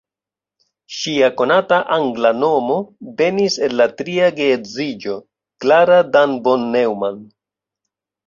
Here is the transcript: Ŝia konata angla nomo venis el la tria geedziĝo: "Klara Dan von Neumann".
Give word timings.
Ŝia 0.99 1.27
konata 1.41 1.77
angla 1.97 2.29
nomo 2.37 2.77
venis 3.19 3.57
el 3.67 3.77
la 3.81 3.87
tria 3.99 4.31
geedziĝo: 4.39 5.17
"Klara 5.65 5.99
Dan 6.17 6.35
von 6.49 6.65
Neumann". 6.77 7.21